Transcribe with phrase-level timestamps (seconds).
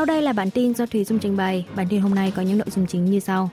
[0.00, 1.66] Sau đây là bản tin do Thùy Dung trình bày.
[1.76, 3.50] Bản tin hôm nay có những nội dung chính như sau.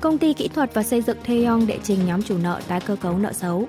[0.00, 2.96] Công ty kỹ thuật và xây dựng Theon đệ trình nhóm chủ nợ tái cơ
[2.96, 3.68] cấu nợ xấu.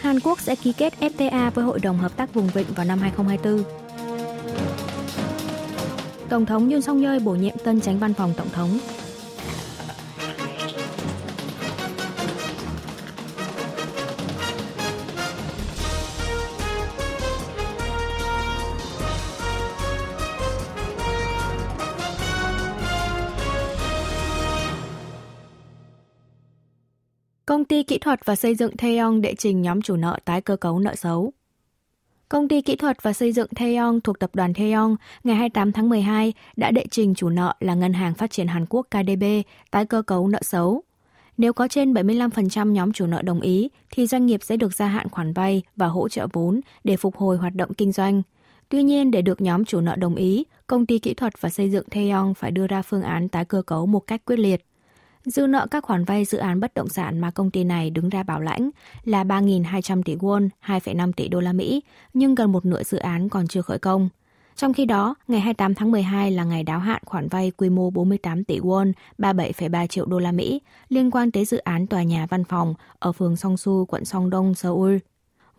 [0.00, 2.98] Hàn Quốc sẽ ký kết FTA với Hội đồng Hợp tác Vùng Vịnh vào năm
[2.98, 3.64] 2024.
[6.28, 8.78] Tổng thống Yoon song yeol bổ nhiệm tân tránh văn phòng tổng thống.
[27.62, 30.56] Công ty kỹ thuật và xây dựng Theon đệ trình nhóm chủ nợ tái cơ
[30.56, 31.32] cấu nợ xấu.
[32.28, 35.88] Công ty kỹ thuật và xây dựng Theon thuộc tập đoàn Theon ngày 28 tháng
[35.88, 39.24] 12 đã đệ trình chủ nợ là Ngân hàng Phát triển Hàn Quốc KDB
[39.70, 40.82] tái cơ cấu nợ xấu.
[41.38, 44.86] Nếu có trên 75% nhóm chủ nợ đồng ý, thì doanh nghiệp sẽ được gia
[44.86, 48.22] hạn khoản vay và hỗ trợ vốn để phục hồi hoạt động kinh doanh.
[48.68, 51.70] Tuy nhiên, để được nhóm chủ nợ đồng ý, công ty kỹ thuật và xây
[51.70, 54.64] dựng Theon phải đưa ra phương án tái cơ cấu một cách quyết liệt.
[55.24, 58.08] Dư nợ các khoản vay dự án bất động sản mà công ty này đứng
[58.08, 58.70] ra bảo lãnh
[59.04, 61.82] là 3.200 tỷ won, 2,5 tỷ đô la Mỹ,
[62.14, 64.08] nhưng gần một nửa dự án còn chưa khởi công.
[64.56, 67.90] Trong khi đó, ngày 28 tháng 12 là ngày đáo hạn khoản vay quy mô
[67.90, 72.26] 48 tỷ won, 37,3 triệu đô la Mỹ liên quan tới dự án tòa nhà
[72.30, 74.96] văn phòng ở phường Songsu, quận Songdong, Seoul.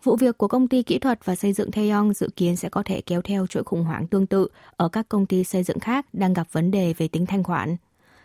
[0.02, 2.82] Vụ việc của công ty kỹ thuật và xây dựng Taeyong dự kiến sẽ có
[2.82, 6.06] thể kéo theo chuỗi khủng hoảng tương tự ở các công ty xây dựng khác
[6.12, 7.76] đang gặp vấn đề về tính thanh khoản.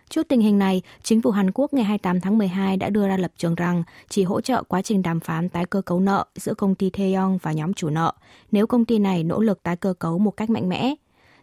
[0.09, 3.17] Trước tình hình này, chính phủ Hàn Quốc ngày 28 tháng 12 đã đưa ra
[3.17, 6.53] lập trường rằng chỉ hỗ trợ quá trình đàm phán tái cơ cấu nợ giữa
[6.53, 8.13] công ty Taeyong và nhóm chủ nợ
[8.51, 10.95] nếu công ty này nỗ lực tái cơ cấu một cách mạnh mẽ.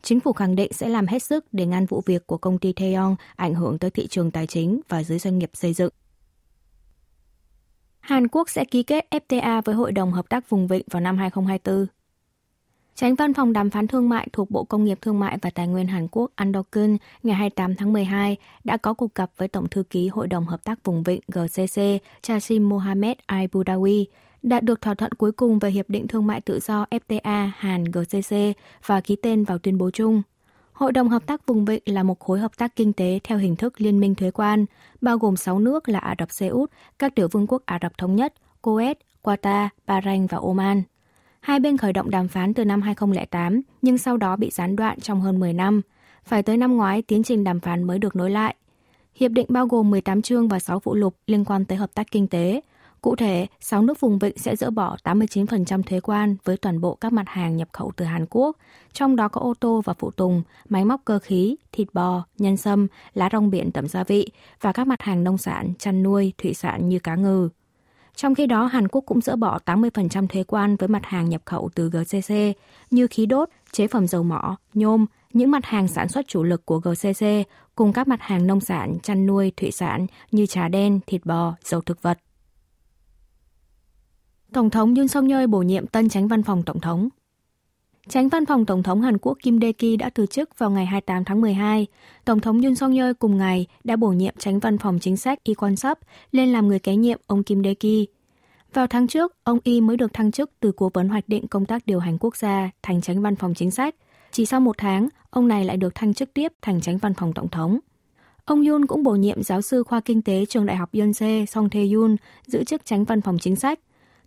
[0.03, 2.73] Chính phủ khẳng định sẽ làm hết sức để ngăn vụ việc của công ty
[2.73, 5.93] Taeyong ảnh hưởng tới thị trường tài chính và giới doanh nghiệp xây dựng.
[8.01, 11.19] Hàn Quốc sẽ ký kết FTA với Hội đồng Hợp tác Vùng Vịnh vào năm
[11.19, 11.87] 2024.
[12.97, 15.67] Tránh văn phòng đàm phán thương mại thuộc Bộ Công nghiệp Thương mại và Tài
[15.67, 19.83] nguyên Hàn Quốc Andokun ngày 28 tháng 12 đã có cuộc gặp với Tổng thư
[19.83, 21.83] ký Hội đồng Hợp tác Vùng Vịnh GCC
[22.23, 24.05] Chasim Mohamed Al Budawi
[24.43, 28.53] đạt được thỏa thuận cuối cùng về Hiệp định Thương mại Tự do FTA Hàn-GCC
[28.87, 30.23] và ký tên vào tuyên bố chung.
[30.73, 33.57] Hội đồng Hợp tác Vùng Vịnh là một khối hợp tác kinh tế theo hình
[33.57, 34.67] thức liên minh thuế quan,
[35.01, 37.99] bao gồm 6 nước là Ả Rập Xê Út, các tiểu vương quốc Ả Rập
[37.99, 40.83] Thống Nhất, Kuwait, Qatar, Bahrain và Oman.
[41.47, 45.01] Hai bên khởi động đàm phán từ năm 2008, nhưng sau đó bị gián đoạn
[45.01, 45.81] trong hơn 10 năm.
[46.25, 48.55] Phải tới năm ngoái, tiến trình đàm phán mới được nối lại.
[49.15, 52.11] Hiệp định bao gồm 18 chương và 6 phụ lục liên quan tới hợp tác
[52.11, 52.61] kinh tế.
[53.01, 56.95] Cụ thể, 6 nước vùng vịnh sẽ dỡ bỏ 89% thuế quan với toàn bộ
[56.95, 58.57] các mặt hàng nhập khẩu từ Hàn Quốc,
[58.93, 62.57] trong đó có ô tô và phụ tùng, máy móc cơ khí, thịt bò, nhân
[62.57, 64.29] sâm, lá rong biển tẩm gia vị
[64.61, 67.49] và các mặt hàng nông sản, chăn nuôi, thủy sản như cá ngừ.
[68.17, 71.43] Trong khi đó, Hàn Quốc cũng dỡ bỏ 80% thuế quan với mặt hàng nhập
[71.45, 72.35] khẩu từ GCC
[72.91, 76.67] như khí đốt, chế phẩm dầu mỏ, nhôm, những mặt hàng sản xuất chủ lực
[76.67, 77.27] của GCC
[77.75, 81.55] cùng các mặt hàng nông sản, chăn nuôi, thủy sản như trà đen, thịt bò,
[81.65, 82.19] dầu thực vật.
[84.53, 87.09] Tổng thống Yoon song yeol bổ nhiệm tân tránh văn phòng tổng thống.
[88.09, 91.25] Tránh văn phòng Tổng thống Hàn Quốc Kim Dae-ki đã từ chức vào ngày 28
[91.25, 91.87] tháng 12.
[92.25, 95.39] Tổng thống Yoon song yeol cùng ngày đã bổ nhiệm tránh văn phòng chính sách
[95.45, 95.99] Lee kwon sup
[96.33, 98.07] lên làm người kế nhiệm ông Kim Dae-ki.
[98.73, 101.67] Vào tháng trước, ông Y mới được thăng chức từ cố vấn hoạch định công
[101.67, 103.95] tác điều hành quốc gia thành tránh văn phòng chính sách.
[104.33, 107.33] Chỉ sau một tháng, ông này lại được thăng chức tiếp thành tránh văn phòng
[107.33, 107.79] tổng thống.
[108.45, 111.71] Ông Yoon cũng bổ nhiệm giáo sư khoa kinh tế trường đại học Yonsei Song
[111.71, 112.17] Tae Yoon
[112.47, 113.81] giữ chức tránh văn phòng chính sách.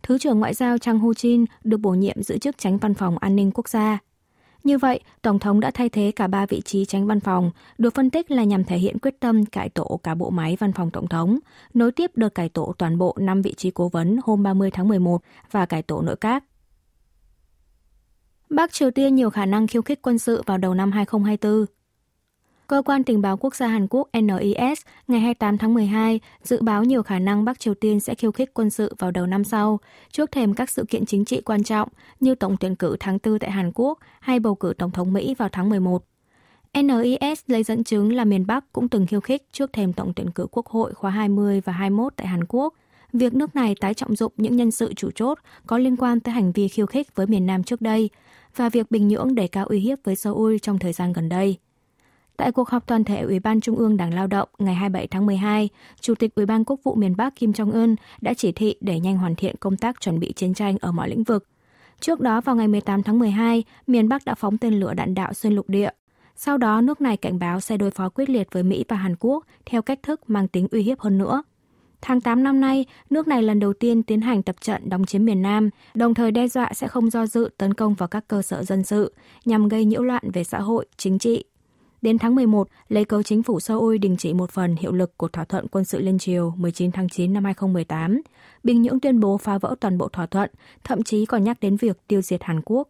[0.04, 3.18] Thứ trưởng Ngoại giao Chang Ho Jin được bổ nhiệm giữ chức tránh văn phòng
[3.18, 4.00] an ninh quốc gia.
[4.64, 7.96] Như vậy, Tổng thống đã thay thế cả ba vị trí tránh văn phòng, được
[7.96, 10.92] phân tích là nhằm thể hiện quyết tâm cải tổ cả bộ máy văn phòng
[10.92, 11.40] Tổng thống,
[11.74, 14.88] nối tiếp đợt cải tổ toàn bộ 5 vị trí cố vấn hôm 30 tháng
[14.88, 15.22] 11
[15.52, 16.44] và cải tổ nội các.
[18.50, 21.79] Bắc Triều Tiên nhiều khả năng khiêu khích quân sự vào đầu năm 2024.
[22.70, 26.84] Cơ quan tình báo quốc gia Hàn Quốc NIS ngày 28 tháng 12 dự báo
[26.84, 29.80] nhiều khả năng Bắc Triều Tiên sẽ khiêu khích quân sự vào đầu năm sau,
[30.12, 31.90] trước thềm các sự kiện chính trị quan trọng
[32.20, 35.36] như tổng tuyển cử tháng 4 tại Hàn Quốc hay bầu cử Tổng thống Mỹ
[35.38, 36.04] vào tháng 11.
[36.74, 40.32] NIS lấy dẫn chứng là miền Bắc cũng từng khiêu khích trước thềm tổng tuyển
[40.32, 42.74] cử quốc hội khóa 20 và 21 tại Hàn Quốc.
[43.14, 46.34] Việc nước này tái trọng dụng những nhân sự chủ chốt có liên quan tới
[46.34, 48.10] hành vi khiêu khích với miền Nam trước đây
[48.56, 51.58] và việc Bình Nhưỡng đề cao uy hiếp với Seoul trong thời gian gần đây.
[52.40, 55.26] Tại cuộc họp toàn thể Ủy ban Trung ương Đảng Lao động ngày 27 tháng
[55.26, 55.70] 12,
[56.02, 59.18] Chủ tịch Ủy ban Quốc vụ miền Bắc Kim Jong-un đã chỉ thị để nhanh
[59.18, 61.48] hoàn thiện công tác chuẩn bị chiến tranh ở mọi lĩnh vực.
[62.00, 65.34] Trước đó vào ngày 18 tháng 12, miền Bắc đã phóng tên lửa đạn đạo
[65.34, 65.90] xuyên lục địa.
[66.36, 69.16] Sau đó, nước này cảnh báo sẽ đối phó quyết liệt với Mỹ và Hàn
[69.20, 71.44] Quốc theo cách thức mang tính uy hiếp hơn nữa.
[72.02, 75.26] Tháng 8 năm nay, nước này lần đầu tiên tiến hành tập trận đóng chiếm
[75.26, 78.42] miền Nam, đồng thời đe dọa sẽ không do dự tấn công vào các cơ
[78.42, 79.14] sở dân sự
[79.46, 81.44] nhằm gây nhiễu loạn về xã hội, chính trị.
[82.02, 85.28] Đến tháng 11, lấy cớ chính phủ Seoul đình chỉ một phần hiệu lực của
[85.28, 88.22] thỏa thuận quân sự liên triều 19 tháng 9 năm 2018.
[88.64, 90.50] Bình Nhưỡng tuyên bố phá vỡ toàn bộ thỏa thuận,
[90.84, 92.90] thậm chí còn nhắc đến việc tiêu diệt Hàn Quốc.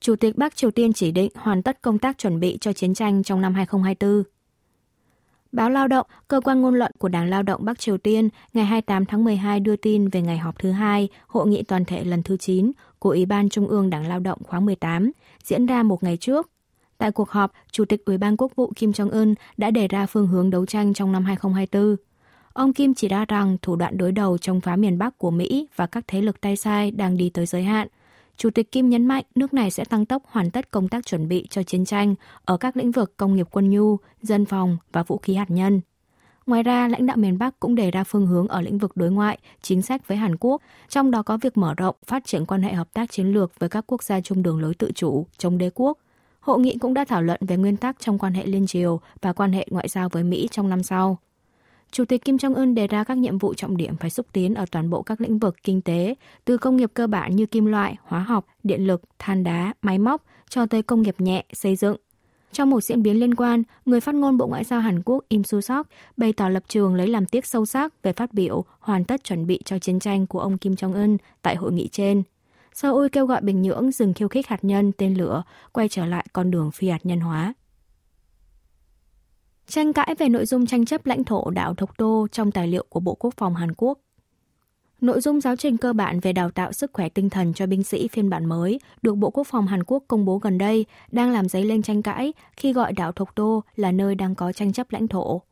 [0.00, 2.94] Chủ tịch Bắc Triều Tiên chỉ định hoàn tất công tác chuẩn bị cho chiến
[2.94, 4.24] tranh trong năm 2024.
[5.52, 8.64] Báo Lao động, cơ quan ngôn luận của Đảng Lao động Bắc Triều Tiên ngày
[8.64, 12.22] 28 tháng 12 đưa tin về ngày họp thứ hai, hội nghị toàn thể lần
[12.22, 15.12] thứ 9 của Ủy ban Trung ương Đảng Lao động khóa 18,
[15.44, 16.53] diễn ra một ngày trước.
[16.98, 20.26] Tại cuộc họp, Chủ tịch Ủy ban Quốc vụ Kim Jong-un đã đề ra phương
[20.26, 21.96] hướng đấu tranh trong năm 2024.
[22.52, 25.68] Ông Kim chỉ ra rằng thủ đoạn đối đầu chống phá miền Bắc của Mỹ
[25.76, 27.88] và các thế lực tay sai đang đi tới giới hạn–
[28.36, 31.28] Chủ tịch Kim nhấn mạnh nước này sẽ tăng tốc hoàn tất công tác chuẩn
[31.28, 32.14] bị cho chiến tranh
[32.44, 35.80] ở các lĩnh vực công nghiệp quân nhu, dân phòng và vũ khí hạt nhân.
[36.46, 39.10] Ngoài ra, lãnh đạo miền Bắc cũng đề ra phương hướng ở lĩnh vực đối
[39.10, 42.62] ngoại, chính sách với Hàn Quốc, trong đó có việc mở rộng, phát triển quan
[42.62, 45.58] hệ hợp tác chiến lược với các quốc gia chung đường lối tự chủ, chống
[45.58, 45.98] đế quốc.
[46.44, 49.32] Hội nghị cũng đã thảo luận về nguyên tắc trong quan hệ liên triều và
[49.32, 51.18] quan hệ ngoại giao với Mỹ trong năm sau.
[51.90, 54.64] Chủ tịch Kim Jong-un đề ra các nhiệm vụ trọng điểm phải xúc tiến ở
[54.70, 56.14] toàn bộ các lĩnh vực kinh tế,
[56.44, 59.98] từ công nghiệp cơ bản như kim loại, hóa học, điện lực, than đá, máy
[59.98, 61.96] móc, cho tới công nghiệp nhẹ, xây dựng.
[62.52, 65.42] Trong một diễn biến liên quan, người phát ngôn Bộ Ngoại giao Hàn Quốc Im
[65.42, 65.84] Su-sok
[66.16, 69.46] bày tỏ lập trường lấy làm tiếc sâu sắc về phát biểu hoàn tất chuẩn
[69.46, 72.22] bị cho chiến tranh của ông Kim Jong-un tại hội nghị trên.
[72.74, 75.42] Seoul kêu gọi Bình Nhưỡng dừng khiêu khích hạt nhân, tên lửa,
[75.72, 77.54] quay trở lại con đường phi hạt nhân hóa.
[79.66, 82.84] Tranh cãi về nội dung tranh chấp lãnh thổ đảo thục Tô trong tài liệu
[82.88, 83.98] của Bộ Quốc phòng Hàn Quốc.
[85.00, 87.82] Nội dung giáo trình cơ bản về đào tạo sức khỏe tinh thần cho binh
[87.82, 91.30] sĩ phiên bản mới được Bộ Quốc phòng Hàn Quốc công bố gần đây đang
[91.30, 94.72] làm dấy lên tranh cãi khi gọi đảo thục Tô là nơi đang có tranh
[94.72, 95.42] chấp lãnh thổ.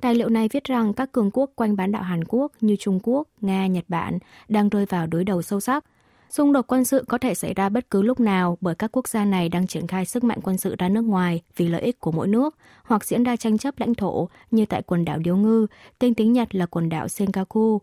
[0.00, 3.00] Tài liệu này viết rằng các cường quốc quanh bán đảo Hàn Quốc như Trung
[3.02, 4.18] Quốc, Nga, Nhật Bản
[4.48, 5.84] đang rơi vào đối đầu sâu sắc
[6.32, 9.08] Xung đột quân sự có thể xảy ra bất cứ lúc nào bởi các quốc
[9.08, 12.00] gia này đang triển khai sức mạnh quân sự ra nước ngoài vì lợi ích
[12.00, 15.36] của mỗi nước, hoặc diễn ra tranh chấp lãnh thổ như tại quần đảo Điếu
[15.36, 15.66] Ngư,
[15.98, 17.80] tên tiếng Nhật là quần đảo Senkaku,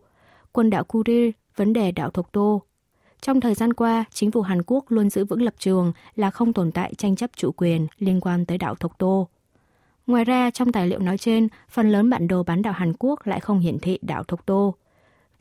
[0.52, 2.62] quần đảo Kurir, vấn đề đảo Thục Tô.
[3.20, 6.52] Trong thời gian qua, chính phủ Hàn Quốc luôn giữ vững lập trường là không
[6.52, 9.28] tồn tại tranh chấp chủ quyền liên quan tới đảo Thục Tô.
[10.06, 13.26] Ngoài ra, trong tài liệu nói trên, phần lớn bản đồ bán đảo Hàn Quốc
[13.26, 14.74] lại không hiển thị đảo Thục Tô.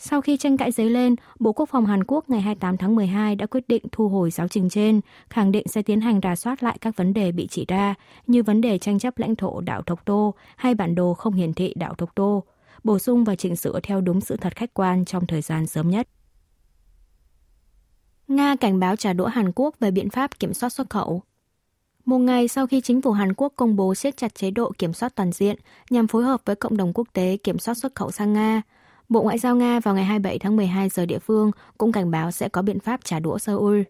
[0.02, 3.36] Sau khi tranh cãi dấy lên, Bộ Quốc phòng Hàn Quốc ngày 28 tháng 12
[3.36, 6.64] đã quyết định thu hồi giáo trình trên, khẳng định sẽ tiến hành rà soát
[6.64, 7.96] lại các vấn đề bị chỉ ra,
[8.28, 11.54] như vấn đề tranh chấp lãnh thổ đảo Thộc Tô hay bản đồ không hiển
[11.54, 12.44] thị đảo Thộc Tô,
[12.84, 15.90] bổ sung và chỉnh sửa theo đúng sự thật khách quan trong thời gian sớm
[15.90, 16.08] nhất.
[18.28, 21.22] Nga cảnh báo trả đũa Hàn Quốc về biện pháp kiểm soát xuất khẩu.
[22.06, 24.94] Một ngày sau khi chính phủ Hàn Quốc công bố siết chặt chế độ kiểm
[24.94, 25.56] soát toàn diện
[25.90, 28.62] nhằm phối hợp với cộng đồng quốc tế kiểm soát xuất khẩu sang Nga,
[29.10, 32.32] Bộ Ngoại giao Nga vào ngày 27 tháng 12 giờ địa phương cũng cảnh báo
[32.32, 33.82] sẽ có biện pháp trả đũa Seoul.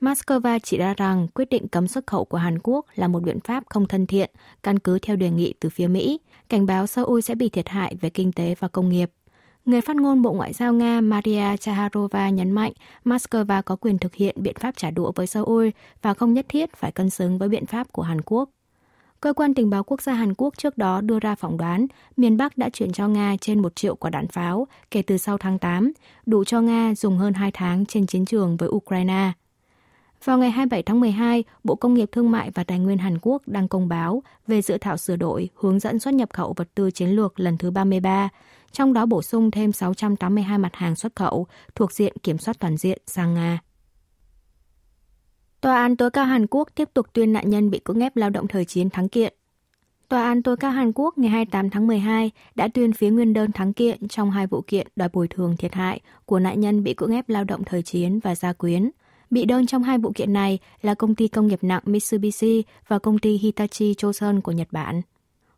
[0.00, 3.40] Moscow chỉ ra rằng quyết định cấm xuất khẩu của Hàn Quốc là một biện
[3.40, 4.30] pháp không thân thiện,
[4.62, 7.96] căn cứ theo đề nghị từ phía Mỹ, cảnh báo Seoul sẽ bị thiệt hại
[8.00, 9.10] về kinh tế và công nghiệp.
[9.64, 12.72] Người phát ngôn Bộ Ngoại giao Nga Maria Chaharova nhấn mạnh
[13.04, 15.68] Moscow có quyền thực hiện biện pháp trả đũa với Seoul
[16.02, 18.48] và không nhất thiết phải cân xứng với biện pháp của Hàn Quốc.
[19.22, 21.86] Cơ quan tình báo quốc gia Hàn Quốc trước đó đưa ra phỏng đoán
[22.16, 25.38] miền Bắc đã chuyển cho Nga trên một triệu quả đạn pháo kể từ sau
[25.38, 25.92] tháng 8,
[26.26, 29.32] đủ cho Nga dùng hơn 2 tháng trên chiến trường với Ukraine.
[30.24, 33.42] Vào ngày 27 tháng 12, Bộ Công nghiệp Thương mại và Tài nguyên Hàn Quốc
[33.46, 36.90] đang công báo về dự thảo sửa đổi hướng dẫn xuất nhập khẩu vật tư
[36.90, 38.28] chiến lược lần thứ 33,
[38.72, 42.76] trong đó bổ sung thêm 682 mặt hàng xuất khẩu thuộc diện kiểm soát toàn
[42.76, 43.58] diện sang Nga.
[45.62, 48.30] Tòa án tối cao Hàn Quốc tiếp tục tuyên nạn nhân bị cưỡng ép lao
[48.30, 49.34] động thời chiến thắng kiện.
[50.08, 53.52] Tòa án tối cao Hàn Quốc ngày 28 tháng 12 đã tuyên phía nguyên đơn
[53.52, 56.94] thắng kiện trong hai vụ kiện đòi bồi thường thiệt hại của nạn nhân bị
[56.94, 58.90] cưỡng ép lao động thời chiến và gia quyến.
[59.30, 62.98] Bị đơn trong hai vụ kiện này là công ty công nghiệp nặng Mitsubishi và
[62.98, 65.02] công ty Hitachi Chosun của Nhật Bản.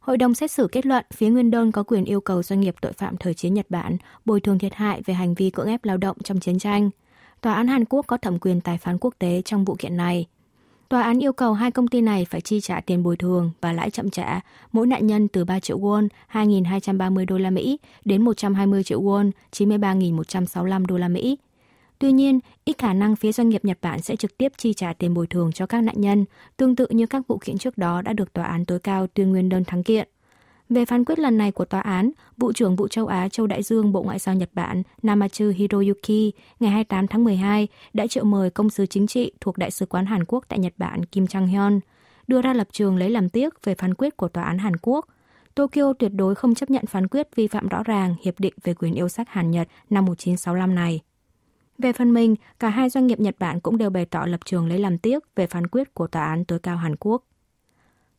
[0.00, 2.74] Hội đồng xét xử kết luận phía nguyên đơn có quyền yêu cầu doanh nghiệp
[2.80, 5.84] tội phạm thời chiến Nhật Bản bồi thường thiệt hại về hành vi cưỡng ép
[5.84, 6.90] lao động trong chiến tranh–
[7.44, 10.26] Tòa án Hàn Quốc có thẩm quyền tài phán quốc tế trong vụ kiện này.
[10.88, 13.72] Tòa án yêu cầu hai công ty này phải chi trả tiền bồi thường và
[13.72, 14.40] lãi chậm trả
[14.72, 19.30] mỗi nạn nhân từ 3 triệu won, 2.230 đô la Mỹ đến 120 triệu won,
[19.52, 21.38] 93.165 đô la Mỹ.
[21.98, 24.92] Tuy nhiên, ít khả năng phía doanh nghiệp Nhật Bản sẽ trực tiếp chi trả
[24.92, 26.24] tiền bồi thường cho các nạn nhân,
[26.56, 29.30] tương tự như các vụ kiện trước đó đã được tòa án tối cao tuyên
[29.30, 30.08] nguyên đơn thắng kiện.
[30.68, 33.62] Về phán quyết lần này của tòa án, vụ trưởng vụ châu Á Châu Đại
[33.62, 38.50] Dương Bộ Ngoại giao Nhật Bản Namachu Hiroyuki ngày 28 tháng 12 đã triệu mời
[38.50, 41.46] công sứ chính trị thuộc Đại sứ quán Hàn Quốc tại Nhật Bản Kim Chang
[41.46, 41.80] Hyun
[42.26, 45.08] đưa ra lập trường lấy làm tiếc về phán quyết của tòa án Hàn Quốc.
[45.54, 48.74] Tokyo tuyệt đối không chấp nhận phán quyết vi phạm rõ ràng Hiệp định về
[48.74, 51.00] quyền yêu sách Hàn Nhật năm 1965 này.
[51.78, 54.68] Về phần mình, cả hai doanh nghiệp Nhật Bản cũng đều bày tỏ lập trường
[54.68, 57.24] lấy làm tiếc về phán quyết của Tòa án tối cao Hàn Quốc.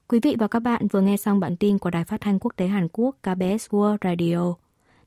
[0.08, 2.52] Quý vị và các bạn vừa nghe xong bản tin của Đài Phát thanh Quốc
[2.56, 4.54] tế Hàn Quốc KBS World Radio.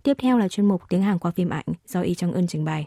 [0.02, 2.64] Tiếp theo là chuyên mục tiếng Hàn qua phim ảnh do Y Trong Ưn trình
[2.64, 2.86] bày.